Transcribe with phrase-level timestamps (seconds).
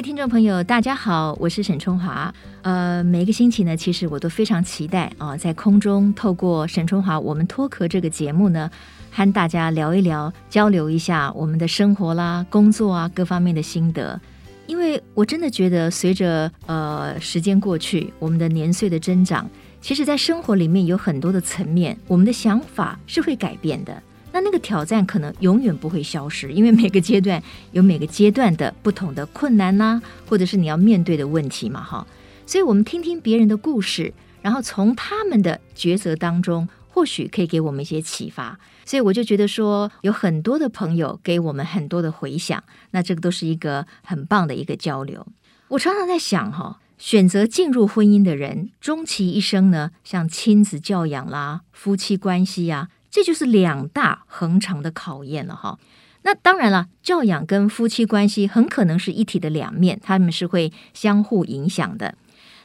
[0.00, 2.32] 位听众朋友，大家好，我是沈春华。
[2.62, 8.70] 呃，每个星期呢，其实我都非常期待啊、在空中透过沈春华我们脱壳这个节目呢，
[9.10, 14.18] 和大家聊一聊，交流一下我们的生活啦、工作啊各方面的心得。
[14.66, 19.46] 因为我真的觉得，随着呃时间过去，我们的年岁的增长，
[19.82, 24.02] 其实在生活里面有很多的层面，我们的想法是会改变的。
[24.32, 32.06] 那那个挑战可能永远不会消失，因为每个阶段有每个阶段的不同的困难呐、或者是你要面对的问题嘛，哈。
[32.46, 34.12] 所以，我们听听别人的故事，
[34.42, 38.58] 然后从他们的抉择当中，或许可以给我们一些启发。
[38.84, 45.24] 所以，我就觉得说，有很多的朋友给我们很多的回响，那这个都是一个很棒的一个交流。
[45.68, 55.78] 我常常在想，哈，选择进入婚姻的人，终其一生呢，像亲子教养啦、夫妻关系呀、这就是两大恒长的考验了哈。
[56.22, 62.14] 那当然了，教养跟夫妻关系很可能是一体的两面，他们是会相互影响的。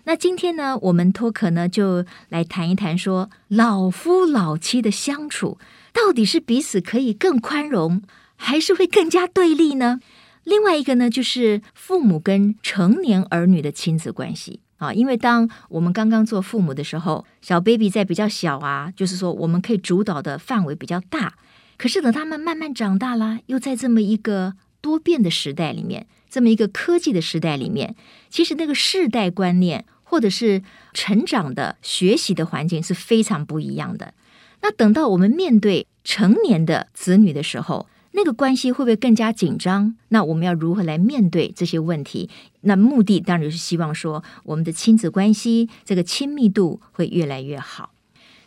[0.03, 5.57] 那今天呢，我们脱壳呢就来谈一谈说，老夫老妻的相处
[5.91, 8.03] 到底是彼此可以更宽容，
[8.35, 9.99] 还是会更加对立呢？
[10.43, 14.59] 另外一个呢，就是父母跟成年儿女的亲子关系。
[14.77, 21.35] 啊，因为当我们刚刚做父母的时候，小 baby 在比较小啊，就是说我们可以主导的范围比较大。
[21.77, 27.95] 可是等他们慢慢长大了，又在这么一个多变的时代里面，这么一个科技的时代里面，
[28.29, 30.61] 其实那个世代观念或者是
[30.93, 34.13] 成长的学习的环境是非常不一样的。
[34.61, 39.95] 那等到我们面对成年的子女的时候，那个关系会不会更加紧张？
[40.07, 42.29] 那我们要如何来面对这些问题？
[42.61, 47.91] 那目的当然是希望说，我们的亲子关系这个亲密度会越来越好。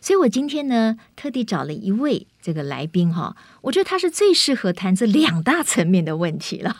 [0.01, 6.75] 所以我今天呢，特地找了一位这个来宾哈，我觉得他是最适合谈这两大层面的问题了。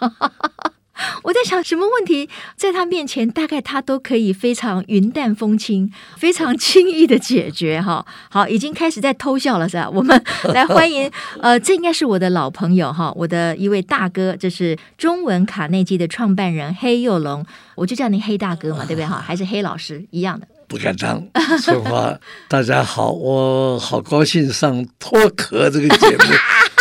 [1.24, 8.06] 我在想，什么问题在他面前，大概他都可以非常云淡风轻、非常轻易的解决哈。
[8.30, 9.90] 好，已经开始在偷笑了，是吧？
[9.90, 10.24] 我们
[10.54, 11.10] 来欢迎，
[11.42, 17.46] 呃，这应该是我的老朋友哈，我的一位大哥，这是中文卡内基的创办人黑幼龙，
[17.76, 19.24] 我就叫您黑大哥嘛，对不对哈？
[19.26, 20.48] 还是黑老师一样的？
[20.68, 21.24] 不敢当，
[21.60, 22.16] 说话。
[22.48, 26.24] 大家好，我好高兴上脱壳这个节目。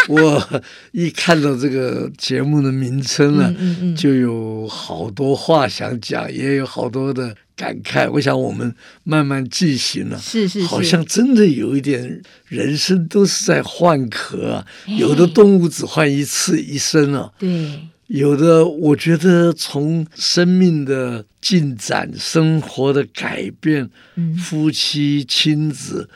[0.10, 8.10] 我一看到这个节目的名称呢，嗯嗯嗯、就有好多话想讲，也有好多的感慨。
[8.10, 8.74] 我想我们
[9.04, 14.66] 慢慢进行了，是是是，好像真的有一点，人生都是在换壳啊。
[14.86, 26.08] 有的动物只换一次一生啊，对，有的我觉得从生命的进展、生活的改变、嗯、夫妻亲子。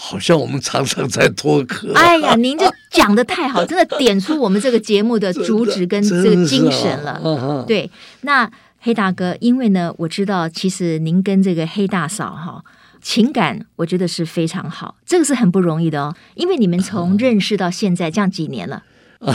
[0.00, 1.92] 好像我们常常在脱壳。
[1.94, 7.14] 哎呀，您这讲的太好， 真的点出我们这个节目的主旨跟这个精神了。
[7.14, 8.48] 啊、对，那
[8.78, 12.64] 黑大哥，因为呢，我知道其实您跟这个黑大嫂哈
[13.02, 16.14] 情感，我觉得是非常好，这个是很不容易的哦。
[16.36, 18.84] 因为你们从 认识到现在这样几年了。
[19.18, 19.34] 啊、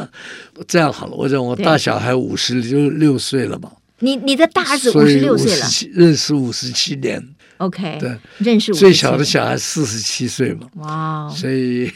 [0.68, 3.72] 这样好了，我讲我大小孩五十六六岁了嘛。
[4.00, 7.26] 你你的大儿子五十六岁了，认识五十七年。
[7.64, 11.90] OK，对，认识最小的小孩四十七岁嘛，哇所以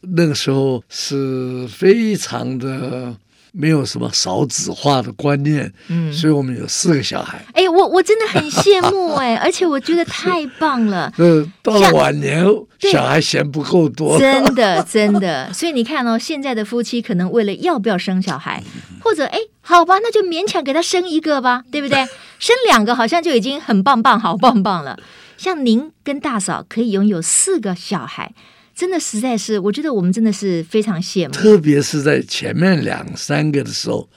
[0.00, 3.14] 那个时候是非常的
[3.52, 7.42] 没有什么少子化的观念，嗯，所以我们有四个小孩。
[7.54, 11.10] 哎，我我真的很羡慕哎， 而且我觉得太棒了。
[11.16, 12.44] 呃，到了晚年，
[12.78, 15.50] 小孩嫌不够多，真的真的。
[15.52, 18.62] 所以你看哦，现在的夫妻可能为了要不要生小孩，
[19.00, 19.38] 或者哎。
[19.68, 22.06] 好吧，那就勉强给他生一个吧， 对不对？
[22.38, 24.96] 生两个好像就已经很棒棒、好棒棒了。
[25.36, 28.32] 像您跟大嫂可以拥有四个小孩，
[28.74, 31.32] 真的实在是，我觉得我们真的是非常羡慕。
[31.32, 34.08] 特别是在前面两三个的时候，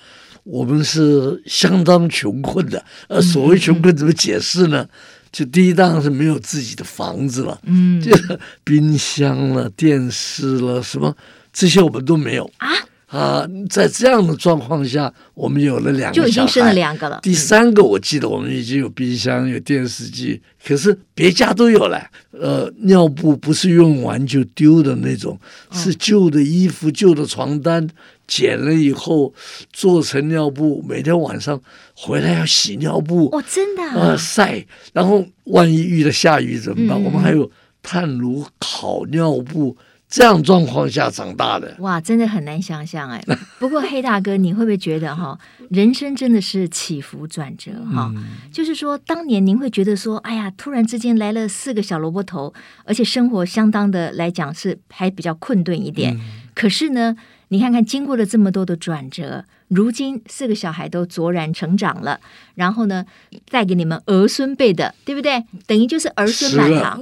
[0.43, 2.85] 我们是相当穷困的。
[3.07, 4.87] 呃，所谓穷困怎么解释呢？
[4.87, 4.89] 嗯、
[5.31, 8.15] 就第一当然是没有自己的房子了，嗯，就
[8.63, 11.15] 冰箱了、电视了，什么
[11.51, 12.69] 这些我们都没有啊。
[13.09, 17.19] 啊，在这样的状况下，我们有了两个小孩，就已经生了两个了。
[17.23, 21.99] 第三个，我记得我们已经有冰箱、有电视机，可是别家都有了。
[22.39, 25.39] 呃，尿布不是用完就丢的那种，
[25.71, 27.89] 是旧的衣服、旧的床单，
[28.27, 29.33] 剪了以后
[29.73, 31.59] 做成尿布，每天晚上
[31.95, 33.25] 回来要洗尿布。
[33.31, 33.93] 哦，真的啊？
[33.95, 34.63] 呃，晒，
[34.93, 37.03] 然后万一遇到下雨怎么办？
[37.03, 37.49] 我们还有
[37.81, 39.75] 炭炉烤尿布。
[40.09, 43.23] 这样状况下长大的哇，真的很难想象哎。
[43.59, 45.37] 不过黑大哥，你会不会觉得哈，
[45.69, 48.11] 人生真的是起伏转折哈？
[48.15, 52.51] 嗯、就是说，当年您会觉得说，哎呀，突然之间来了四个小萝卜头，
[52.85, 56.15] 而且生活相当的来讲是还比较困顿一点。
[56.15, 56.19] 嗯、
[56.55, 57.15] 可是呢，
[57.49, 62.19] 你看看，经过了这么多的转折，如今四个小孩都卓然成长了，
[62.55, 63.05] 然后呢，
[63.51, 65.43] 带给你们儿孙辈的，对不对？
[65.67, 66.99] 等于就是儿孙满堂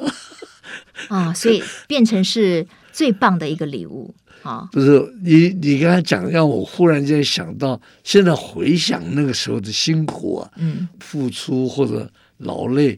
[1.07, 2.67] 啊，所以变成是
[2.97, 4.11] 最棒的一个礼物
[4.41, 4.67] 啊！
[4.71, 12.09] 不是你，你刚才讲，让我忽然间想到，现在回想那个时候的辛苦啊，嗯，付出或者
[12.39, 12.97] 劳累。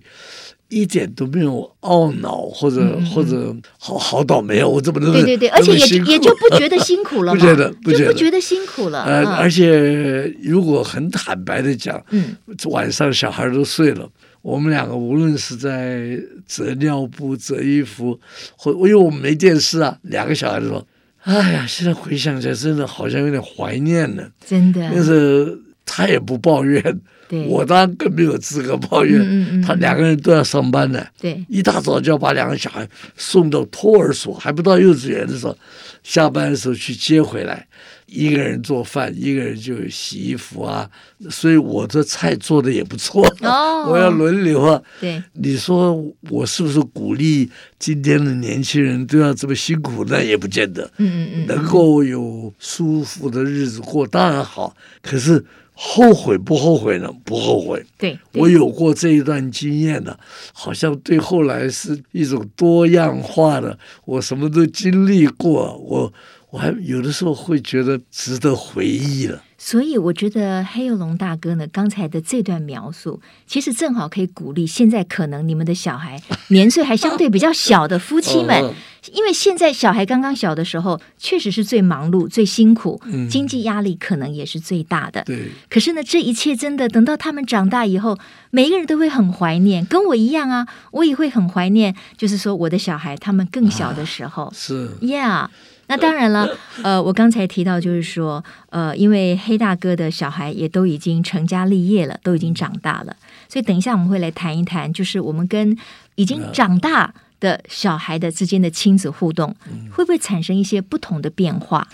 [0.69, 4.67] 一点都没有懊恼，或者、嗯、或者好好倒霉啊！
[4.67, 9.03] 我怎么能对对对，而且也也就不觉得辛苦了， 不觉得不觉得，不觉得辛苦了。
[9.03, 12.35] 呃，嗯、而且如果很坦白的讲，嗯，
[12.65, 14.07] 晚上小孩都睡了，
[14.41, 18.19] 我们两个无论是在折尿布、折衣服，
[18.55, 20.85] 或因为我们没电视啊，两个小孩子说
[21.23, 26.99] ：“哎呀，现在回想起来，真的好像有点怀念呢。”真的，但是他也不抱怨。
[27.47, 35.55] 我当然更没有资格抱怨，嗯嗯嗯、他两个人都要上班的，对，一大早就要把两个小孩送到托儿所，还不到幼稚园的时候，
[36.01, 37.67] 下班的时候去接回来，
[38.11, 40.89] 一个人做饭，一个人就洗衣服啊，
[41.29, 44.81] 所以我的菜做的也不错，哦、 我要轮流啊。
[44.99, 45.95] 对，你说
[46.29, 50.03] 我是不是鼓励今天的年轻人都要这么辛苦？
[50.05, 55.45] 那也不见得，嗯嗯嗯，能够有舒服的日子过当然好，可是。
[55.81, 57.09] 后悔不后悔呢？
[57.23, 57.81] 不后悔。
[57.97, 60.13] 对，对我有过这一段经验呢，
[60.51, 63.79] 好像对后来是一种多样化的。
[64.03, 66.11] 我什么都经历过，我
[66.51, 69.43] 我还有的时候会觉得值得回忆了。
[69.61, 78.73] 所以我觉得黑幼龙大哥呢，刚才的这段描述，其实正好可以鼓励现在可能你们的小孩年岁还相对比较小的夫妻们，
[79.11, 85.21] 因为现在小孩刚刚小的时候，确实是最忙碌、最辛苦，经济压力可能也是最大的。
[85.25, 85.49] 对。
[85.69, 88.17] 可是呢，这一切真的等到他们长大以后，
[88.51, 94.51] 每一个人都会很怀念，跟我一样啊，我也会很怀念，就是说我的小孩他们更小的时候。
[94.55, 94.89] 是。
[95.01, 95.49] Yeah。
[95.89, 96.47] 那当然了，
[96.83, 103.15] 呃，我刚才提到就是说，呃，因为黑大哥的小孩也都已经成家立业了，都已经长大了，
[103.47, 105.75] 所以等一下我们会来谈一谈，就是我们跟
[106.13, 109.55] 已经长大的小孩的之间的亲子互动，
[109.91, 111.87] 会不会产生一些不同的变化？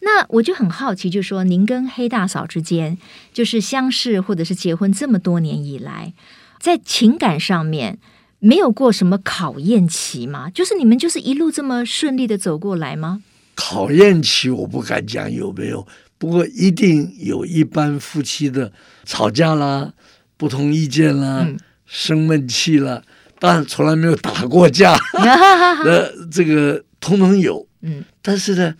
[0.00, 2.98] 那我就很好奇，就是说您跟黑大嫂之间，
[3.32, 6.12] 就是相识或者是结婚这么多年以来，
[6.60, 7.98] 在情感上面
[8.38, 10.50] 没有过什么考验期吗？
[10.50, 13.22] 就是你们就是一路这么顺利的走过来吗？
[13.60, 15.84] 考验期我不敢讲有没有，
[16.16, 18.72] 不过一定有一般夫妻的
[19.04, 19.92] 吵架啦、
[20.36, 23.02] 不同意见啦、嗯、生闷气啦，
[23.40, 24.96] 当然从来没有打过架，
[25.84, 27.66] 那这个通通有。
[27.82, 28.72] 嗯，但是呢，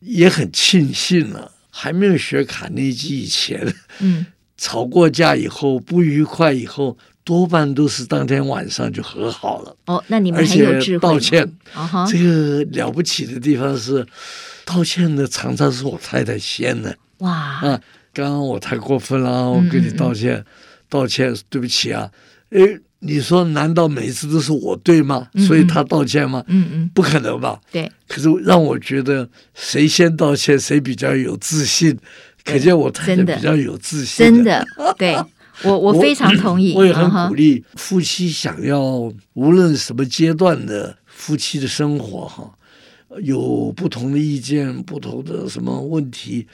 [0.00, 4.24] 也很庆幸了、啊，还没有学卡内基以前，嗯，
[4.56, 6.96] 吵过架以后不愉快以后。
[7.24, 9.76] 多半都是当天晚上就和好了。
[9.86, 11.08] 哦，那你们很有智慧。
[11.08, 11.48] 道歉，
[12.08, 14.04] 这个了不起的地方是，
[14.64, 16.96] 道歉的常常是我太太先的。
[17.18, 17.30] 哇！
[17.30, 17.80] 啊，
[18.12, 20.44] 刚刚我太过分了，我跟你道歉，
[20.88, 22.10] 道歉，对不起啊。
[22.50, 22.60] 哎，
[22.98, 25.28] 你说难道每次都是我对吗？
[25.46, 26.42] 所以他道歉吗？
[26.48, 27.60] 嗯嗯，不可能吧？
[27.70, 27.90] 对。
[28.08, 31.96] 可是让我觉得谁先道歉谁比较有自信，
[32.44, 34.26] 可见我太太比较有自信。
[34.26, 34.66] 真的，
[34.98, 35.16] 对。
[35.64, 38.80] 我我非常同意，我，我也很鼓励夫妻想要
[39.34, 42.52] 无论什么阶段的夫妻的生活哈，
[43.22, 46.46] 有不同的意见、不同的什么问题，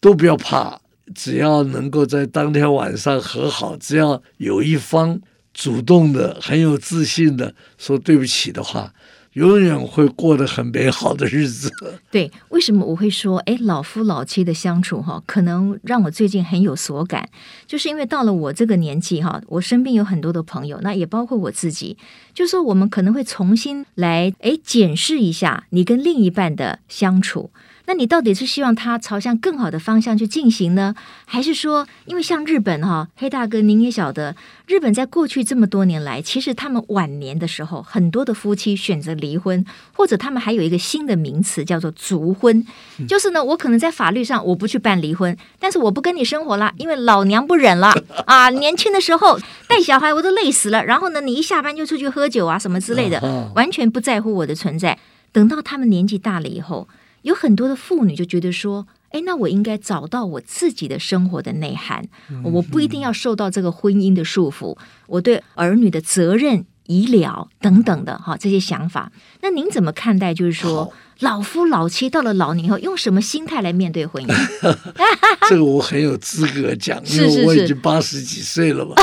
[0.00, 0.80] 都不要怕，
[1.14, 5.20] 只要能够在当天晚上和好，只要有一方
[5.52, 8.92] 主动的、很有自信的说对不起的话。
[9.34, 11.70] 永远会过得很美好的日子。
[12.10, 17.28] 对，为什么我会说，哎，老夫老妻的相处哈，可能让我最近很有所感，
[17.66, 21.96] 就是因为到了我这个年纪哈，我身边有很多的朋友，那也包括我自己，
[22.32, 27.50] 就是说我们可能会重新来哎检视一下你跟另一半的相处。
[27.86, 30.94] 那你到底是希望他朝向更好的方向去进行呢，
[31.26, 34.34] 还是说，因为像日本哈，黑大哥您也晓得，
[34.66, 39.62] 日本在过去这么多年来，其实他们晚年的时候，很多的夫妻选择离婚，
[39.92, 42.66] 或者他们还有一个新的名词叫做族婚，
[43.06, 47.92] 就是呢，我可能在法律上我不去办离婚，但是我不跟你生活了，因为老娘不忍了
[48.24, 49.38] 啊，年轻的时候
[49.68, 53.20] 带小孩我都累死了，然后呢，你一下班就出去喝酒啊什么之类的，
[53.54, 54.98] 完全不在乎我的存在。
[55.32, 56.88] 等到他们年纪大了以后。
[57.24, 62.06] 有很多的妇女就觉得说，哎，那我应该找到我自己的生活的内涵，
[62.44, 64.76] 我不一定要受到这个婚姻的束缚，
[65.06, 69.10] 我对儿女的责任、医疗等等的哈这些想法。
[69.40, 70.34] 那您怎么看待？
[70.34, 74.76] 就是说，老夫老妻到了老年后，用什么心态来面对婚姻？
[75.48, 78.94] 这个我很有资格讲，因为我已经八十几岁了嘛。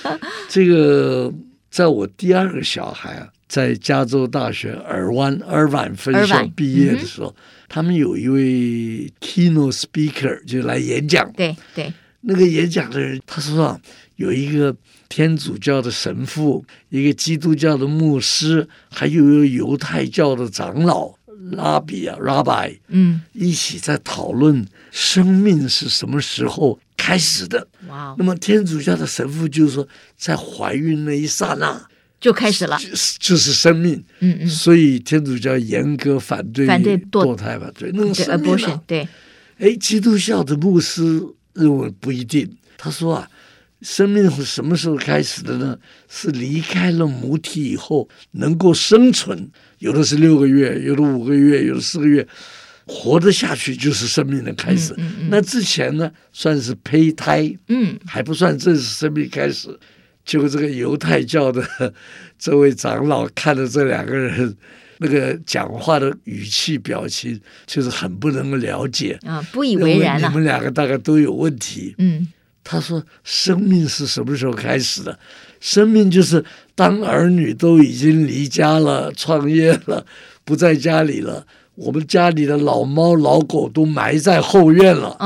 [0.50, 1.32] 这个
[1.70, 3.28] 在我第二个小孩啊。
[3.50, 7.34] 在加州大学尔湾尔湾分校毕业的时候，
[7.72, 11.32] 他们有一位 keynote speaker 就来演讲。
[11.34, 13.80] 对对，那个演讲的人他说啊，
[14.16, 14.74] 有一个
[15.08, 21.14] 天主教的神父，一个基督教的牧师，还有一个犹太教的长老
[21.52, 27.68] 拉比啊，Rabbi，嗯，一起在讨论生命是什么时候开始的。
[27.86, 29.86] 哇，那么天主教的神父就是说，
[30.16, 31.80] 在怀孕那一刹那。
[32.20, 39.08] 就开始了，就是就是生命，嗯嗯，所以天主教严格反对反对堕胎吧，对，那个生命啊，对，
[39.58, 41.22] 哎，基督教的牧师
[41.54, 42.46] 认为不一定，
[42.76, 43.28] 他说啊，
[43.80, 45.78] 生命是什么时候开始的呢？
[46.10, 49.48] 是离开了母体以后能够生存，
[49.78, 52.26] 有的是六个月，有的五个月，有的四个月，
[52.84, 54.92] 活得下去就是生命的开始。
[54.98, 59.68] 嗯嗯嗯，那之前呢，算是胚胎，嗯，还不算正式生命开始。
[60.30, 61.60] 就这个犹太教的
[62.38, 64.56] 这位长老看着这两个人
[64.98, 70.28] 那个讲话的语气表情，就是很不能够了解啊，不以为然了。
[70.28, 71.96] 你们两个大概都有问题。
[71.98, 72.28] 嗯，
[72.62, 75.18] 他说：“生命是什么时候开始的？
[75.58, 76.44] 生命就是
[76.76, 80.06] 当儿女都已经离家了、创业了、
[80.44, 81.44] 不在家里了，
[81.74, 85.16] 我们家里的老猫老狗都埋在后院了。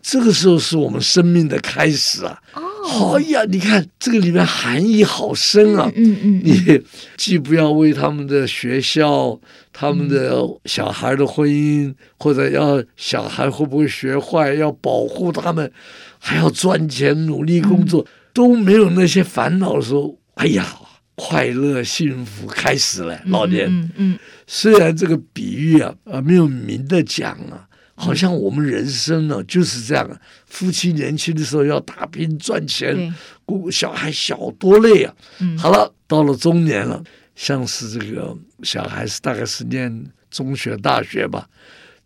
[0.00, 2.40] 这个时候是我们生命的开始啊。”
[2.86, 5.90] 好呀，你看这个里面含义好深啊！
[5.96, 6.82] 嗯嗯，你
[7.16, 9.40] 既不要为他们的学校、
[9.72, 15.72] 他们的小孩的婚姻，或者要小孩会不会学坏，要保护他们，
[16.18, 20.66] 还要赚钱努力工作，都没有那些烦恼的时候，哎呀，
[21.14, 23.66] 快乐幸福开始了，老年。
[23.68, 27.66] 嗯嗯，虽然这个比喻啊啊没有明的讲啊。
[27.94, 35.14] 好像我们人生呢就是这样，夫妻年轻的时候要打拼赚钱，顾小孩小多累啊。
[35.56, 37.02] 好了，到了中年了，
[37.34, 41.48] 像是这个小孩是大概是念中学、大学吧。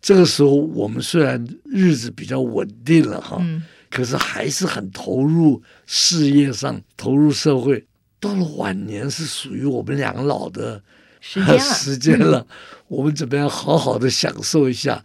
[0.01, 3.43] 这个时候我们虽然日子比较稳定了哈，
[3.89, 7.85] 可是还是很投入事业上，投入社会。
[8.19, 10.81] 到了晚年是属于我们两老的
[11.19, 12.45] 时间了， 时间了，
[12.87, 15.03] 我们怎么样好好的享受一下？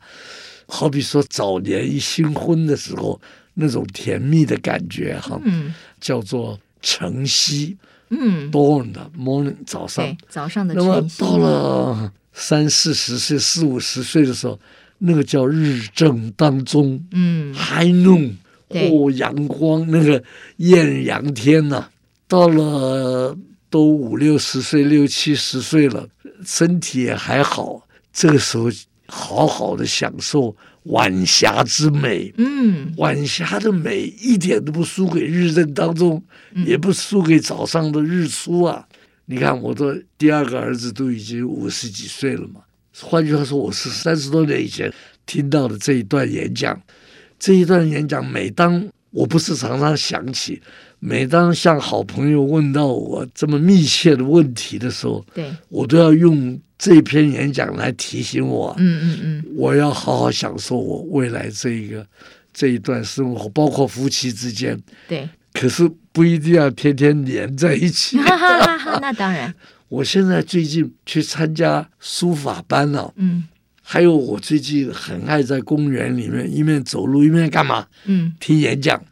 [0.66, 3.20] 好比说早年一新婚的时候
[3.54, 7.76] 那种甜蜜的感觉哈，嗯，叫做晨曦，
[8.10, 10.74] 嗯，dawn 的 morning 早上，早上的。
[10.74, 14.58] 那么到了三四十岁、四五十岁的时候，
[14.98, 18.32] 那个叫日正当中，嗯，high noon，
[18.68, 20.22] 哦，阳光那个
[20.56, 21.90] 艳阳天呐，啊。
[22.26, 23.36] 到了
[23.70, 26.08] 都五六十岁、六七十岁了，
[26.44, 28.68] 身体也还好，这个时候。
[29.06, 38.86] 好好的享受晚霞之美，嗯，晚霞的美一点都不输给日正当中，嗯、也不输给早上的日出啊！
[39.26, 42.60] 你看，我的第二个儿子都已经五十几岁了嘛。
[43.00, 44.92] 换句话说，我是三十多年以前
[45.26, 46.80] 听到的这一段演讲，
[47.38, 50.60] 这一段演讲，每当我不是常常想起，
[50.98, 56.58] 每当向好朋友问到我这么密切的问题的时候，对我都要用。
[56.76, 62.06] 这篇演讲来提醒我，嗯嗯嗯，我要好好享受我未来这一个
[62.52, 64.78] 这一段生活，包括夫妻之间，
[65.08, 68.18] 对，可是不一定要天天黏在一起。
[69.00, 69.54] 那当然，
[69.88, 73.44] 我现在最近去参加书法班了，嗯，
[73.80, 77.86] 还有我最近很爱在公园里面一面走路一面干嘛？
[78.04, 79.02] 嗯，听演讲。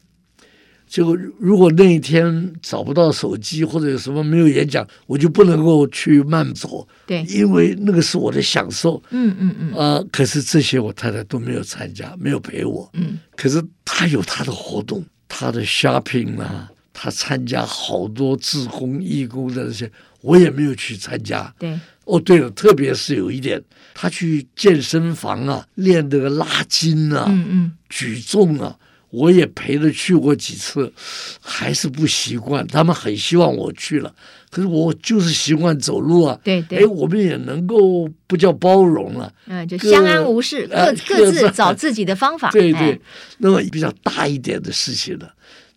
[0.92, 6.86] 就如果那一天找不到手机或者有什么没有演讲，我就不能够去慢走。
[7.06, 9.02] 对，因为那个是我的享受。
[9.08, 9.70] 嗯嗯嗯。
[9.70, 12.86] 啊、呃，可是这些我太太都没有参加，没有陪我。
[12.92, 13.18] 嗯。
[13.34, 21.50] 可是她有她的活动，她的 shopping 啊，她参加好多志工义工的那些，我也没有去参加。
[21.58, 21.80] 对。
[22.04, 23.58] 哦，对了，特别是有一点，
[23.94, 28.76] 她去健身房啊，练那个拉筋啊，嗯嗯，举重啊。
[29.12, 30.90] 我也陪着去过几次，
[31.38, 32.66] 还是不习惯。
[32.66, 34.12] 他们很希望我去了，
[34.50, 36.38] 可是我就是习惯走路啊。
[36.42, 42.50] 对对，哎，我们也能够不叫包容了，嗯，就相安无事，各 各自找自己的方法。
[42.50, 42.98] 对 对，
[43.36, 45.28] 那么比较大一点的事情呢，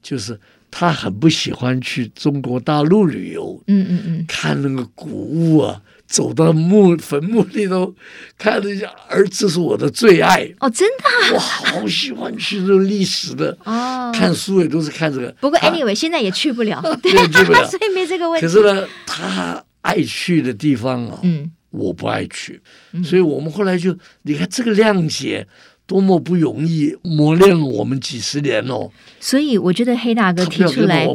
[0.02, 0.40] 就是
[0.72, 3.62] 他很不喜欢去中国大陆旅游。
[3.68, 5.82] 嗯嗯嗯，看那个古物啊。
[6.08, 7.94] 走到墓坟墓里头，
[8.38, 10.50] 看了一下，儿子是我的最爱。
[10.60, 13.58] 哦，真的，我好喜欢去这种历史的。
[13.64, 15.34] 哦，看书也都是看这个。
[15.40, 18.46] 不过 anyway，现在也去不了， 对，去不了，所以没这个问题。
[18.46, 22.62] 可是呢，他爱去的地方啊，嗯，我不爱去，
[23.04, 25.48] 所以我们后来就，你看这个谅解。
[25.88, 28.90] 多么不容易，磨练了我们几十年哦。
[29.20, 31.08] 所以我觉得黑大哥提出来，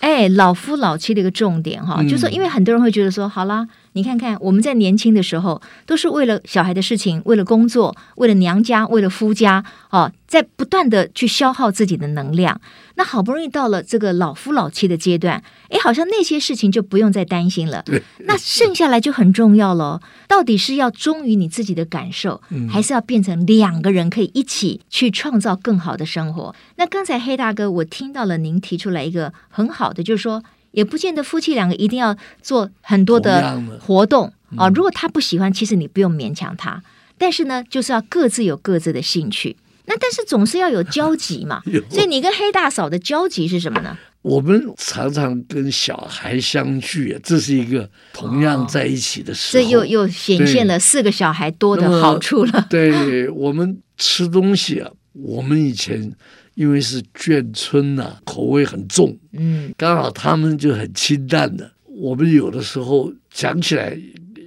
[0.00, 12.60] 哎，老夫老妻的一个重点哈，嗯、就是说因为很多人会觉得说，好啦，你看看我们在年轻的时候，都是为了小孩的事情，为了工作，为了娘家，为了夫家，哦，在不断的去消耗自己的能量。
[12.94, 17.82] 那好不容易到了这个老夫老妻的阶段，哎，好像那些事情就不用再担心了。
[17.82, 20.00] 对，那剩下来就很重要了。
[20.28, 26.54] 到底是要忠于你自己的感受，嗯、还是要变成两个人可以一起去创造更好的生活？
[26.76, 30.42] 那刚才黑大哥，我听到了您提出来一个很好的，就是说，
[30.72, 34.72] 也不见得夫妻两个一定要做很多的活动啊、哦。
[34.74, 36.82] 如果他不喜欢，其实你不用勉强他。
[37.18, 39.56] 但是呢，就是要各自有各自的兴趣。
[39.86, 41.60] 那但是总是要有交集嘛，
[41.90, 43.98] 所以你跟黑大嫂的交集是什么呢？
[44.22, 52.66] 我们常常跟小孩相聚，这是一个同样在一起的时候，这又又显现了四个小孩多的好处了。
[52.68, 56.12] 对，我们吃东西啊，我们以前
[56.60, 61.72] 因为是眷村呐、啊，口味很重，嗯，刚好他们就很清淡的。
[61.86, 63.98] 我们有的时候讲起来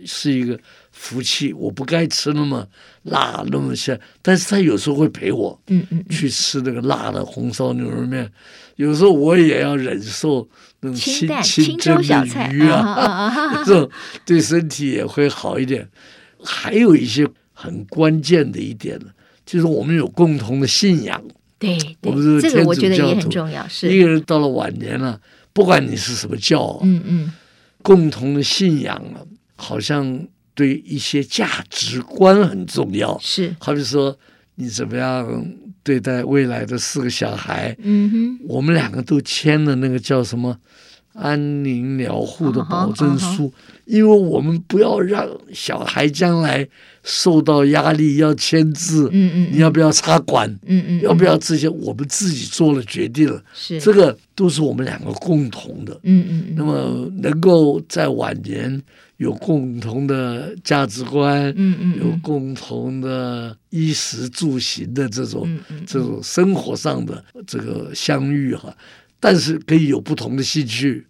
[0.05, 0.59] 是一个。
[0.95, 2.65] 福气，我不该吃那么
[3.01, 8.31] 辣那么香，但是他有时候会陪我，嗯嗯，去吃那个辣的红烧牛肉面，
[8.75, 10.47] 有时候我也要忍受
[10.81, 13.89] 那种清清蒸的鱼啊， 这种
[14.23, 15.85] 对身体也会好一点。
[16.43, 19.07] 还有一些很关键的一点呢，
[19.43, 21.21] 就是我们有共同的信仰，
[21.63, 23.67] 对，我们这个我觉得也很重要。
[23.67, 25.19] 是一个人到了晚年了，
[25.53, 27.31] 不管你是什么教，嗯嗯，
[27.81, 29.23] 共同的信仰啊，
[29.55, 30.27] 好像。
[30.55, 34.15] 对一些价值观很重要，是，好比说
[34.53, 35.43] 你怎么样
[35.81, 40.55] 对待未来的四个小孩，嗯哼，我们两个都签了那个叫什么
[41.13, 43.51] 安宁疗护的保证书，uh -huh, uh -huh.
[43.85, 46.67] 因为我们不要让小孩将来
[47.03, 58.81] 受到压力要签字，嗯嗯，你要不要插管，嗯嗯，要不要这些，我们自己做了决定了，是，这个都是我们两个共同的，嗯嗯，那么能够在晚年。
[59.17, 65.47] 有共同的价值观，嗯嗯，有共同的衣食住行的这种、
[65.85, 68.75] 这种生活上的这个相遇哈，
[69.21, 71.05] 但是可以有不同的兴趣。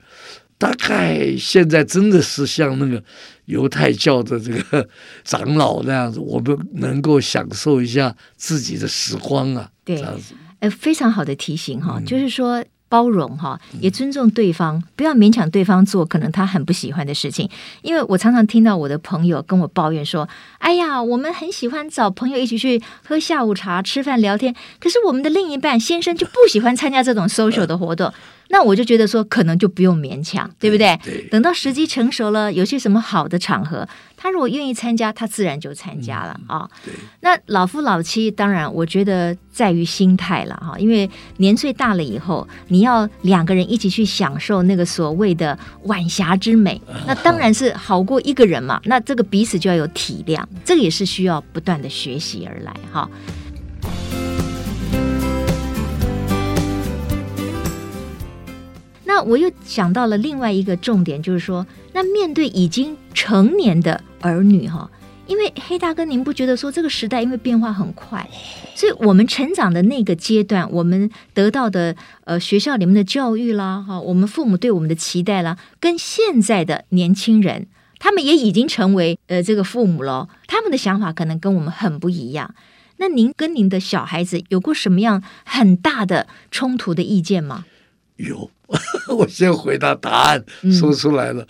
[0.63, 3.03] 大概现在真的是像那个
[3.45, 4.87] 犹太教的这个
[5.25, 9.69] 长老那样子，我们能够享受一下自己的时光啊。
[9.83, 12.63] 对，这样子，呃，非常好的提醒哈、嗯，就是说。
[12.93, 17.49] 包容哈，也尊重对方，不要勉强对方做可能他很不喜欢的事情。
[17.81, 20.29] 因为我常常听到我的朋友跟我抱怨说
[20.59, 28.13] ：“哎呀，我们很喜欢找朋友一起去喝下午茶、吃饭、聊天，可是我们的另一半先生就不喜欢参加这种 social 的活动。
[28.49, 30.95] ”那我就觉得说，可能就不用勉强，对不对？
[31.03, 31.21] 对。
[31.31, 33.87] 等到时机成熟了，有些什么好的场合，
[34.23, 36.97] 他如果愿意参加，他自然就参加了啊、嗯哦。
[37.19, 48.79] 那老夫老妻，当然我觉得在于心态了哈，因为年岁大了以后，你要两个人一起去享受那个所谓的晚霞之美，那当然是好过一个人嘛。
[48.85, 53.09] 那这个彼此就要有体谅，这个也是需要不断的学习而来哈。
[59.15, 64.89] 那我又想到了另外一个重点，就是说，那面对已经成年的儿女哈，
[65.27, 68.27] 因为黑大哥，您不觉得说这个时代因为变化很快，
[68.73, 77.67] 所以我们成长的那个阶段，我们得到的呃学校里面的教育啦，哈，我们父母对我们的期待啦，跟现在的年轻人，
[77.99, 82.55] 他们也已经成为呃这个父母了，他们的想法可能跟我们很不一样。
[82.97, 87.65] 那您跟您的小孩子有过什么样很大的冲突的意见吗？
[88.17, 88.49] 有。
[89.09, 90.43] 我先回答答案，
[90.79, 91.43] 说出来了。
[91.43, 91.47] 嗯、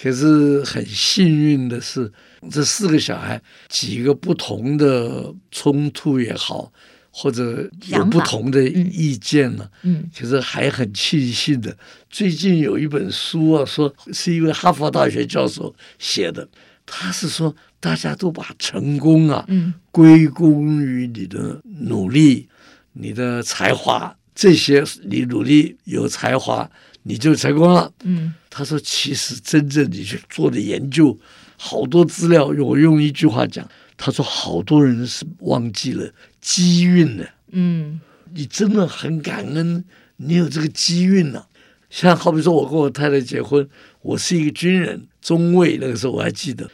[0.00, 2.12] 可是很幸运的是，
[2.48, 6.72] 这四个小孩几个不同的冲突也好，
[7.10, 9.68] 或者有不同的意见呢。
[9.82, 11.76] 嗯，其实还很庆幸的。
[12.08, 16.48] 最近有一本书啊，说是一位哈佛大学教授写的，
[16.86, 22.48] 他是说大家都把成功啊，嗯，归功于你的努力，
[22.92, 24.16] 你的才华。
[24.40, 26.66] 这些你努力有才华，
[27.02, 27.92] 你就成功了。
[28.04, 31.14] 嗯，他说，其实真正你去做的研究，
[31.58, 37.28] 好多资料，我用一句话讲，他说，好多人是忘记了机运的。
[37.50, 38.00] 嗯，
[38.32, 39.84] 你真的很感恩，
[40.16, 41.46] 你有这个机运了。
[41.90, 43.68] 像好比说，我跟我太太结婚，
[44.00, 46.66] 我是一个军人，中尉，那个时候我还记得，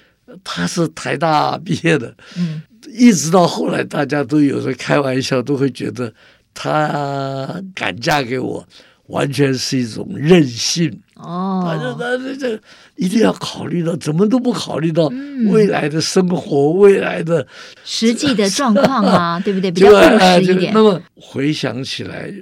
[0.45, 2.17] 他是台大毕业的。
[2.37, 6.15] 嗯，一直到后来，大家都有时候开玩笑，都会觉得。
[6.59, 8.67] 她敢嫁给我，
[9.09, 11.63] 完全是一种任性哦。
[11.67, 12.59] 反正：“他这这
[12.97, 15.13] 一定要考虑到，怎么都不考虑到
[15.51, 17.47] 未来的生活，嗯、未来的
[17.85, 19.71] 实际的状况啊， 对不对？
[19.71, 22.33] 比较务实一点。”那么回想起来，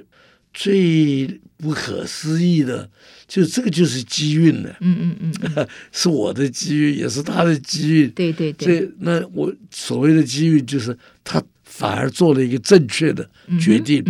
[0.53, 2.89] 最不可思议的，
[3.27, 4.75] 就这个就是机运了。
[4.79, 8.07] 嗯嗯嗯， 是我的机遇，也是他的机遇。
[8.07, 8.79] 对对对。
[8.79, 11.41] 这那我所谓的机遇，就是他
[11.77, 14.03] 反而做了一个正确的决定。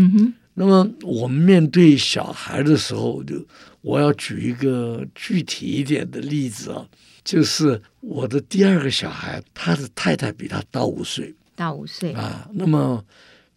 [0.53, 3.35] 那么我们面对小孩的时候，就
[3.81, 6.85] 我要举一个具体一点的例子啊，
[7.23, 11.33] 就是我的第二个小孩，他的太太比他大五岁。
[11.55, 13.03] 大五岁啊，那么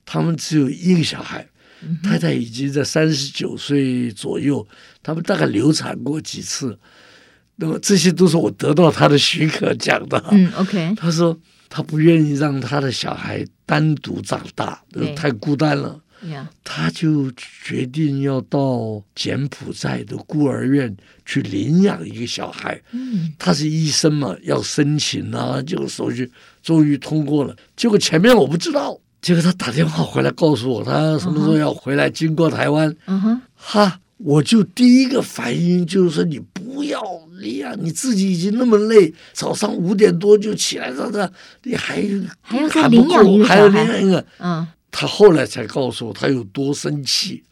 [0.05, 1.47] 他们只有一个小孩。
[2.03, 4.66] 太太已经在三十九岁左右，
[5.01, 6.77] 他们大概流产过几次，
[7.55, 10.21] 那么这些都是我得到他的许可讲的。
[10.33, 10.92] 嗯，OK。
[10.97, 14.83] 他说他不愿意让他的小孩单独长大，
[15.14, 16.00] 太孤单了。
[16.64, 22.81] 他就决定要到柬埔寨的孤儿院去领养一个小孩。
[22.90, 26.28] 嗯，他是医生嘛，要申请啊，这个手续
[26.61, 27.54] 终于通过了。
[27.76, 28.98] 结果前面我不知道。
[29.20, 32.92] 结果他打电话回来告诉我，他什么时候要回来经过台湾。
[33.07, 37.00] 嗯哼，哈，我就第一个反应就是说，你不要
[37.40, 42.03] 你呀，你自己已经那么累，早上五点多就起来了，这你还
[42.40, 44.24] 还要再领养一个还要领养一个。
[44.38, 47.42] 嗯，他后来才告诉我，他有多生气。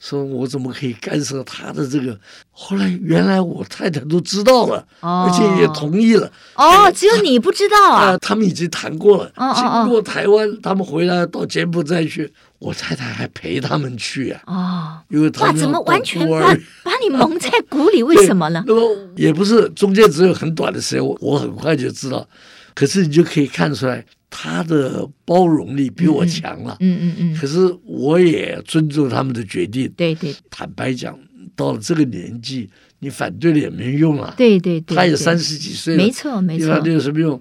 [0.00, 2.18] 说我怎么可以干涉他的这个？
[2.50, 6.30] 后来原来我太太都知道了，哦、而且也同意了。
[6.56, 8.10] 哦，只有你不知道啊？
[8.10, 9.32] 啊，他们已经谈过了。
[9.36, 12.30] 哦哦哦、经过台湾，他们回来到柬埔寨去，
[12.64, 14.42] 我太太还陪他们去啊。
[14.46, 18.02] 哦，因为他们哇，怎么完全把把你蒙在鼓里？
[18.02, 18.64] 为什么呢？
[18.66, 18.80] 那么
[19.16, 22.26] 也不是中间只有很短的时间，我我很快就知道。
[22.74, 26.76] 可是你就可以看出来，他的包容力比我强了。
[26.80, 27.36] 嗯嗯嗯。
[27.36, 29.92] 可是我也尊重他们的决定。
[29.96, 30.34] 对对。
[30.50, 31.16] 坦白讲，
[31.54, 34.34] 到了这个年纪，你反对了也没用啊。
[34.36, 34.96] 对对对。
[34.96, 36.02] 他也三十几岁了。
[36.02, 36.66] 没错没错。
[36.66, 37.40] 你反对有什么用？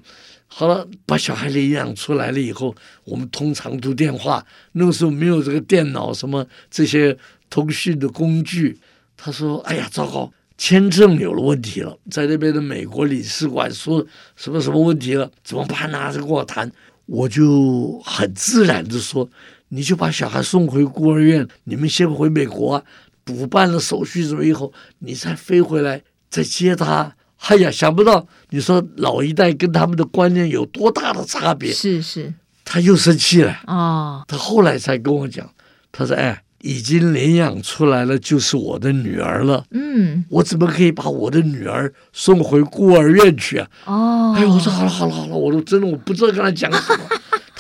[0.56, 4.46] 好了，把小孩领养出来了以后，我们通长途电话。
[4.74, 7.18] 那个时候没有这个电脑，什么这些
[7.50, 8.78] 通讯的工具。
[9.18, 15.30] 他说：“哎呀，糟糕。”签证有了问题了， 在那边的美国领事馆说什么什么问题了？
[15.44, 15.98] 怎么办呢？
[15.98, 16.12] 啊？
[16.12, 16.72] 这跟我谈，
[17.08, 19.28] 我就很自然的说，
[19.70, 22.86] 你就把小孩送回孤儿院，你们先回美国，
[23.24, 27.16] 补办了手续什么以后，你再飞回来再接他。
[27.48, 31.72] 哎呀，想不到你说老一代跟他们的观念有多大的差别？
[31.72, 32.34] 是是，
[32.66, 33.56] 他又生气了。
[33.68, 35.50] 哦，他后来才跟我讲，
[35.92, 39.66] 他说：“哎。”已经领养出来了，就是我的女儿了。
[39.72, 43.68] 嗯，我怎么可以把我的女儿送回孤儿院去啊？
[43.84, 47.04] 哦，哎，我说好了好了好了，我都真的我不知道跟他讲什么，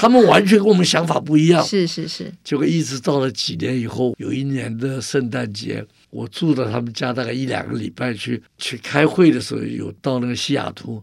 [0.03, 1.63] 他们完全跟我们想法不一样。
[1.63, 11.01] 是是是，结果一直到了几年以后，有一年的圣诞节，我住到他们家大概一两个礼拜去去开会的时候，有到那个西雅图，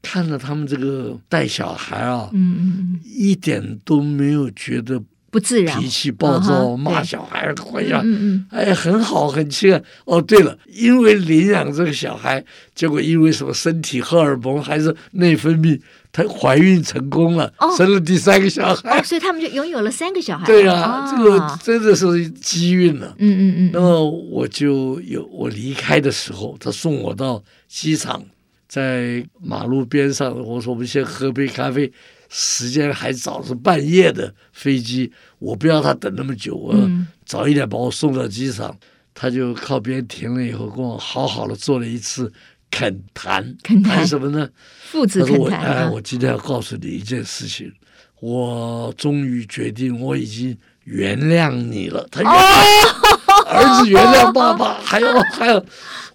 [0.00, 5.02] 看到他们这个带小孩啊，嗯嗯嗯，一点都没有觉得。
[5.30, 7.54] 不自然，脾气暴躁，骂小孩，
[8.02, 9.82] 嗯嗯，哎，很好，很亲爱。
[10.06, 12.42] 哦，对了，因为领养这个小孩，
[12.74, 15.78] 结果因为什么身体荷尔蒙还是内分泌，
[16.12, 20.46] 她怀孕成功了，生了第三个小孩，所以他们就拥有了三个小孩。
[20.46, 23.14] 对啊，这个真的是机运了。
[23.18, 23.70] 嗯嗯嗯。
[23.72, 28.24] 那么我就有我离开的时候，他送我到机场，
[28.66, 31.92] 在马路边上，我说我们先喝杯咖啡。
[32.30, 36.76] 时间还早，是半夜的飞机，我不要他等那么久，我
[37.24, 38.68] 早一点把我送到机场。
[38.68, 38.78] 嗯、
[39.14, 42.30] 他就靠边停了以后，跟我好好的做了一次
[42.70, 43.56] 恳谈。
[43.62, 44.48] 恳谈什么呢？
[44.90, 45.60] 父子恳谈。
[45.60, 47.72] 哎，我今天要告诉你一件事情，
[48.20, 52.06] 我终于决定，我已经原谅你了。
[52.10, 55.64] 他原谅、哦、儿子原谅爸爸，还有还有，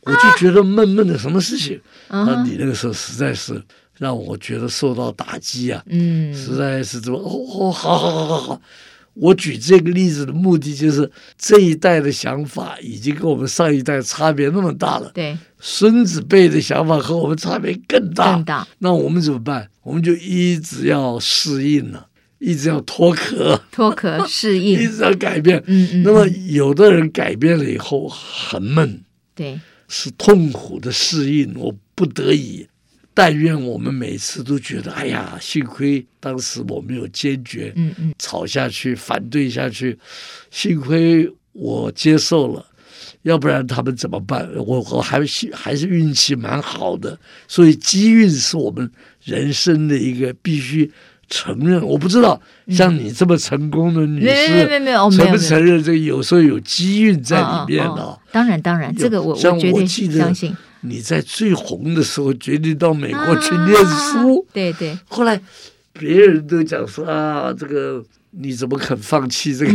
[0.01, 1.79] 我就觉得闷闷的，什么事情？
[2.07, 3.61] 啊，你那个时候实在是。
[3.99, 5.81] 让我觉得受到打击啊！
[5.85, 8.61] 嗯，实在是怎么哦哦，好好好好好！
[9.13, 15.11] 我举这个例子的目的就是，这一代的想法已经跟我们上一代差别那么大了。
[15.13, 18.33] 对，孙子辈的想法和我们差别更大。
[18.33, 18.67] 更大。
[18.79, 19.69] 那我们怎么办？
[19.83, 22.07] 我们就一直要适应了，
[22.39, 25.61] 一直要脱壳，脱壳 适应，一直要改变。
[25.67, 26.03] 嗯嗯。
[26.03, 29.03] 那么有的人改变了以后很闷，
[29.35, 32.65] 对，是痛苦的适应，我不得已。
[33.13, 39.97] 但愿我们每次都觉得，哎呀，幸亏当时我没有坚决，嗯嗯，吵下去，反对下去，
[40.49, 42.65] 幸亏我接受了，
[43.21, 44.49] 要不然他们怎么办？
[44.55, 48.89] 我我还是还是运气蛮好的，所以机运是我们
[49.23, 50.91] 人生的一个必须
[51.29, 51.85] 承认。
[51.85, 58.17] 我不知道像你这么成功的女士，没没有承不承认这个有时候有机运在里面呢？
[58.31, 60.57] 当然当然，这个我我绝对相信。
[60.83, 64.97] 你在最红的时候决定到美国去念书，啊、对对。
[65.07, 65.41] 后来
[65.93, 68.03] 别人都讲说啊，这个
[68.39, 69.71] 你怎么肯放弃这个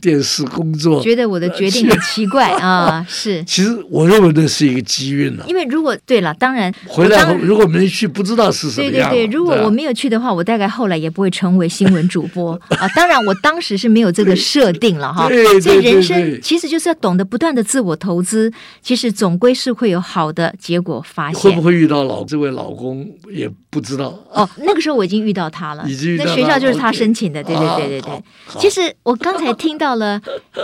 [0.00, 1.00] 电视工作？
[1.00, 3.04] 嗯、觉得我的决定很奇怪 啊！
[3.08, 5.44] 是，其实我认为那是一个机运了。
[5.48, 9.10] 因为如果对了，当然回来后如果没去，不知道是什么样。
[9.10, 12.88] 对对对，如果我没有去的话，我大概后来也不会成为新闻主播 啊。
[12.94, 15.28] 当然，我当时是没有这个设定了哈。
[15.28, 21.40] 对对对所以人生其实就是要懂得不断的自我投资，其实总归是会有好的结果发现。
[21.40, 24.48] 会不会遇到老这位老公也不知道哦。
[24.58, 28.60] 那个时候我已经遇到他了，已经那学校就是他申请的，对对对对对对。
[28.60, 30.20] 其实我刚才听到了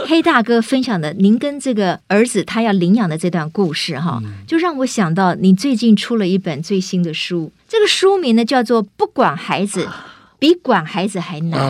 [0.07, 9.89] 黑大哥分享的您跟这个儿子他要领养的这段故事哈，就让我想到你最近出了一本最新的书，这个书名呢叫做《不管孩子
[10.39, 11.61] 比管孩子还难》，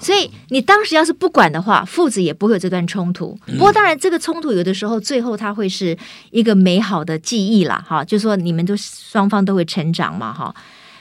[0.00, 3.38] 所以你当时要是不管的话，父子也不会有这段冲突。
[3.46, 5.96] 不过当然，这个冲突有的时候最后它会是
[6.30, 10.54] 一个美好的记忆啦，哈，就说你们都双方都会成长嘛，哈。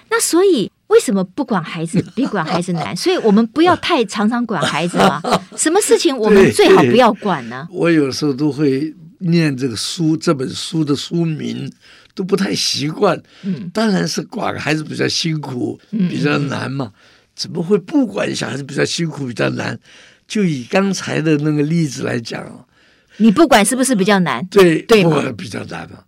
[0.10, 0.72] 那所以。
[0.90, 2.96] 为什么不管孩子 比管孩子难？
[2.96, 5.22] 所以我们不要太常常管孩子嘛。
[5.56, 7.68] 什么事情我们最好不要管呢？
[7.72, 11.72] 我有时候都会念这个书，这本书的书名
[12.16, 13.22] 都不太习惯。
[13.44, 16.92] 嗯，当然是管孩子比较辛苦，比较难嘛。
[17.36, 19.80] 怎么会不管小孩子比较辛苦，比较难？
[20.28, 22.66] 就以刚才的那个例子来讲，
[23.18, 24.44] 你不管是不是比较难？
[24.48, 26.00] 对对，不管比较难嘛。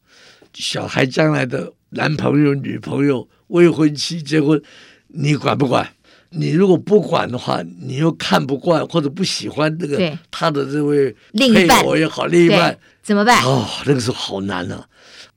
[0.54, 3.28] 小孩将来的男朋友、女朋友。
[3.52, 4.62] 未婚妻结婚，
[5.08, 5.88] 你管不管？
[6.34, 13.44] 你如果不管的话，你又看不惯或者不喜欢这个他的这位配偶也好，另一半怎么办？
[13.44, 14.88] 哦，那个时候好难啊！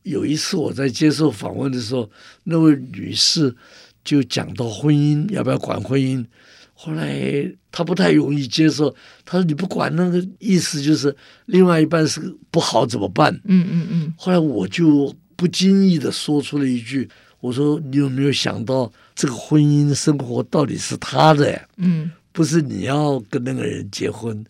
[0.05, 2.09] 有一次我在接受访问的时候，
[2.45, 3.53] 那位女士
[4.05, 6.25] 就讲到婚姻要不要管婚姻，
[6.75, 12.21] 后来她不太容易接受，她说你不管那个意思就是另外一半是
[12.53, 13.35] 不好怎么办？
[13.47, 14.15] 嗯嗯嗯。
[14.17, 17.11] 后来我就不经意的说出了一句。
[17.45, 21.61] 我说你有没有想到这个婚姻生活到底是他的？
[21.77, 24.43] 嗯，不是你要跟那个人结婚，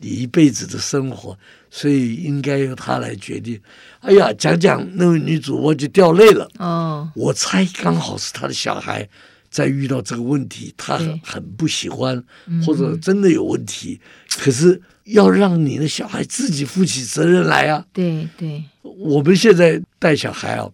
[0.00, 1.38] 你一辈子的生活，
[1.70, 3.60] 所以应该由他来决定。
[4.00, 6.48] 哎呀，讲讲那位女主播就掉泪了。
[6.58, 9.06] 哦，我猜刚好是他的小孩
[9.50, 12.24] 在遇到这个问题，他很很不喜欢，
[12.64, 14.00] 或者真的有问题。
[14.38, 17.84] 可是要让你的小孩自己负起责任来啊！
[17.92, 20.66] 对对，我们现在带小孩啊。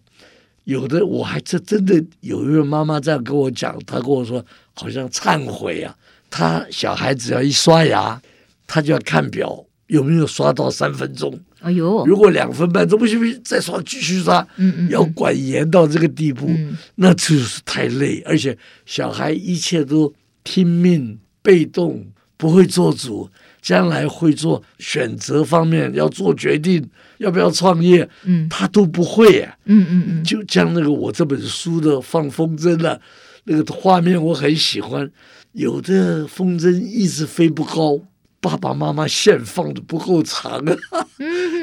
[0.65, 5.95] 有的我还真真的有一位妈妈这样跟我讲，她跟我说好像忏悔啊，
[6.29, 8.21] 她小孩只要一刷牙，
[8.67, 11.39] 她就要看表有没有刷到三分钟。
[11.61, 22.05] 哎呦，如果两分半钟不行不行，再刷继续刷，嗯嗯，要管严到这个地步，嗯，那就是太累，而且小孩一切都听命被动，
[22.37, 23.29] 不会做主。
[23.65, 33.01] 将来会做选择方面要做决定，要不要创业，嗯，他都不会啊，嗯嗯嗯，就像那个我这本书的放风筝的
[33.45, 35.09] 那个画面，我很喜欢。
[35.53, 37.99] 有的风筝一直飞不高，
[38.39, 41.07] 爸爸妈妈线放的不够长啊，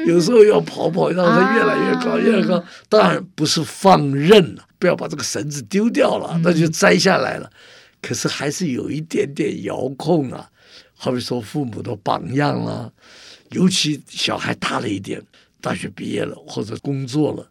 [0.05, 2.61] 有时候要跑跑，让它越来越高，越来越高。
[2.89, 7.49] 当然不是放任了，不要把这个绳子丢掉了，那就摘下来了。
[8.01, 10.49] 可是还是有一点点遥控啊。
[11.03, 12.89] 好比说父母的榜样啦，
[13.49, 15.21] 尤其小孩大了一点，
[15.59, 17.45] 大学毕业了或者工作了，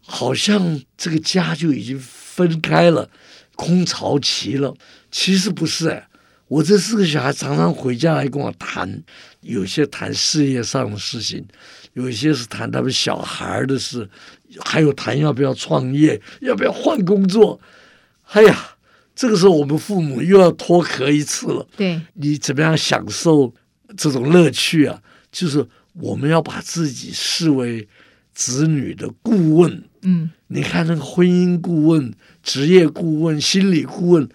[0.00, 3.10] 好像这个家就已经分开了，
[3.56, 4.72] 空巢期了。
[5.10, 6.08] 其实不是哎，
[6.46, 9.02] 我这四个小孩常常回家来跟我谈，
[9.40, 11.44] 有些谈事业上的事情，
[11.94, 14.08] 有一些是谈他们小孩的事，
[14.64, 17.60] 还有谈要不要创业，要不要换工作。
[18.28, 18.75] 哎呀！
[19.16, 21.66] 这个时候，我们父母又要脱壳一次了。
[21.76, 23.52] 对，你怎么样享受
[23.96, 25.02] 这种乐趣啊？
[25.32, 27.88] 就是我们要把自己视为
[28.34, 29.82] 子女的顾问。
[30.02, 34.28] 嗯，你看那个婚姻顾问、职业顾问、心理顾问。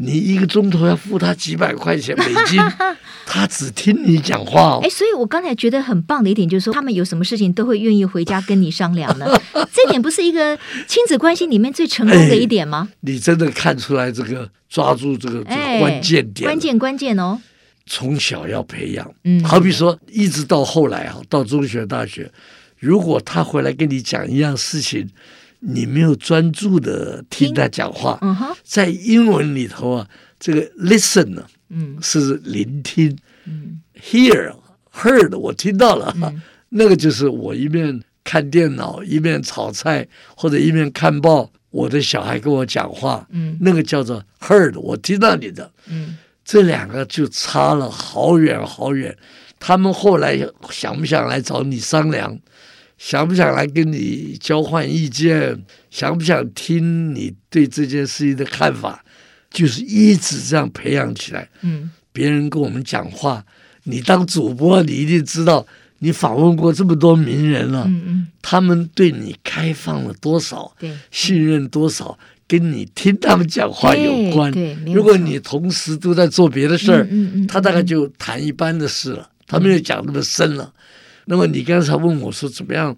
[0.00, 2.60] 你一个钟头要付他几百块钱美金，
[3.26, 4.80] 他只听你讲话哦。
[4.80, 9.26] 哎，所以我刚才觉得很棒的一点就是说，他们有什么事情都会愿意回家跟你商量呢。
[9.74, 10.56] 这点不是一个
[10.86, 12.88] 亲子关系里面最成功的一点吗？
[13.00, 17.40] 你真的看出来这个抓住这个这个关键点，关键关键哦。
[17.86, 22.30] 从小要培养，嗯，好比说一直到后来啊，到中学、大学，
[22.78, 25.08] 如果他回来跟你讲一样事情。
[25.60, 27.52] 你没有专注的听。
[27.52, 34.54] 他讲话，嗯哼，在英文里头啊，这个 listen 呢，嗯，是聆听，嗯，hear
[34.92, 49.16] heard 我听到了，嗯，那个就是我一面看电脑一面炒菜或者一面看报，我的小孩跟我讲话，嗯，那个叫做 heard 我听到你的，嗯，这两个就差了好远好远，
[49.58, 50.38] 他们后来
[50.70, 52.38] 想不想来找你商量？
[52.98, 55.64] 想不想来跟你交换意见？
[55.88, 59.02] 想不想听你对这件事情的看法？
[59.50, 61.48] 就是一直这样培养起来。
[61.62, 63.42] 嗯，别人跟我们讲话，
[63.84, 65.66] 你当主播，你一定知道，
[66.00, 74.52] 你访问过这么多名人了，嗯嗯，他们对你开放了多少，对，信任多少，跟你听他们讲话有关。
[74.52, 80.70] 对，如果你同时都在做别的事儿，嗯嗯嗯，他大概就谈一般的事了，他没有讲那么深了。
[81.28, 82.96] 那么你刚才问我说怎么样？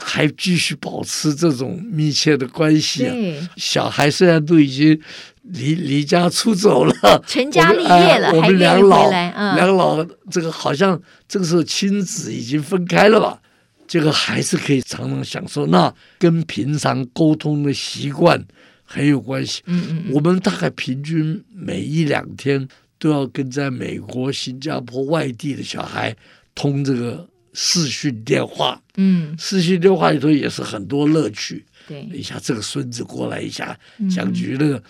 [0.00, 3.12] 还继续保持这种密切的关系啊！
[3.56, 4.96] 小孩虽然都已经
[5.42, 13.42] 离离家出走了，成家立业了，我们两老，嗯、两老这个好像这个时候亲子已经分开了吧？
[13.88, 18.40] 这个还是可以常常享受，那跟平常沟通的习惯
[18.84, 19.62] 很有关系。
[19.66, 22.68] 嗯嗯，我们大概平均每一两天
[23.00, 26.14] 都要跟在美国、新加坡外地的小孩
[26.54, 27.28] 通这个。
[27.60, 31.64] 视讯电话，嗯，视讯电话里头也是很多乐趣。
[31.88, 33.76] 对，一下这个孙子过来，一下
[34.08, 34.82] 讲局那个，嗯、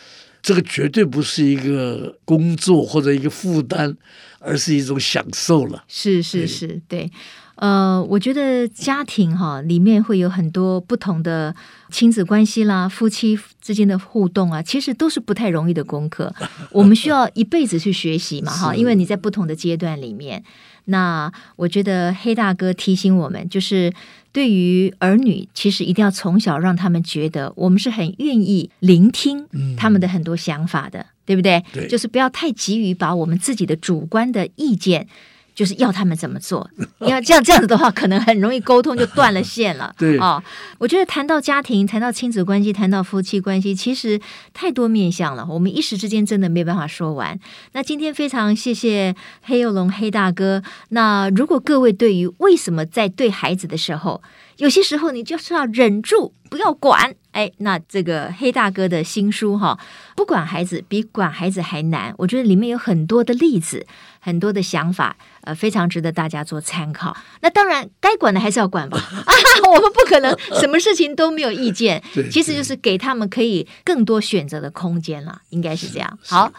[0.43, 3.97] 这个绝对不是一个工作或者一个负担，
[4.39, 5.83] 而是一种享受了。
[5.89, 7.11] 是是是，对，对，
[7.55, 11.57] 呃，我觉得家庭哈里面会有很多不同的
[11.91, 16.31] 亲子关系啦， 夫妻之间的互动啊，其实都是不太容易的功课。
[16.71, 20.45] 我们需要一辈子去学习嘛，哈， 因为你在不同的阶段里面。
[20.91, 23.93] 那我觉得黑大哥提醒我们，就是
[24.33, 29.47] 对于儿女，其实一定要从小让他们觉得我们是很愿意聆听
[29.77, 31.63] 他们的很多想法的，嗯、对不对？
[31.73, 35.07] 对，就是不要太急于把我们自己的主观的意见。
[35.59, 36.71] 就是要他们怎么做，
[37.03, 39.93] 你要这样这样子的话，可能很容易沟通就断了线了。
[39.99, 40.41] 对哦，
[40.79, 44.21] 我觉得谈到家庭，谈到亲子关系，谈到夫妻关系，其实
[44.55, 47.37] 太多面向了，我们一时之间真的没办法说完。
[47.73, 50.63] 那今天非常谢谢黑幼龙黑大哥。
[50.91, 54.23] 那如果各位对于为什么在对孩子的时候，
[54.59, 57.15] 有些时候你就是要忍住，不要管。
[57.33, 59.79] 哎，那这个黑大哥的新书哈，
[60.17, 62.13] 不管孩子比管孩子还难。
[62.19, 63.87] 我觉得里面有很多的例子，
[64.19, 67.17] 很多的想法，呃，非常值得大家做参考。
[67.43, 68.99] 那当然，该管的还是要管吧。
[68.99, 69.33] 啊，
[69.71, 72.03] 我们不可能什么事情都没有意见。
[72.29, 76.19] 其实就是给他们可以更多选择的空间了，应该是这样。
[76.27, 76.53] 好，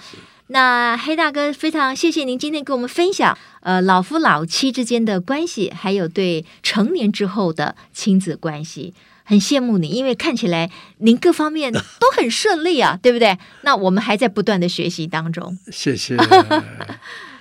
[0.51, 8.93] 那黑大哥非常谢谢您今天跟我们分享，呃，老夫老妻之间的关系，还有对成年之后的亲子关系。
[9.23, 11.79] 很羡慕你，因为看起来您各方面都
[12.15, 13.37] 很顺利啊，对不对？
[13.61, 15.55] 那我们还在不断的学习当中。
[15.71, 16.17] 谢谢。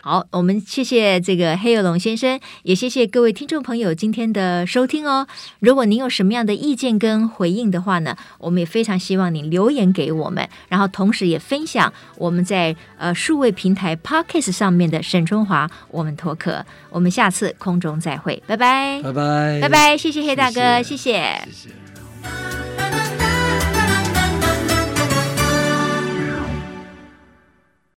[0.00, 5.26] 好，我们谢谢这个黑有龙先生，也谢谢各位听众朋友今天的收听哦。
[5.60, 16.64] 如果您有什么样的意见跟回应的话呢，我们也非常希望您留言给我们，然后同时也分享我们在呃数位平台 Podcast 上面的沈春华我们脱壳。
[16.90, 21.12] 我们下次空中再会，拜拜，拜拜，拜拜，谢谢黑大哥，谢谢。
[21.44, 21.68] 谢谢谢
[22.78, 22.87] 谢。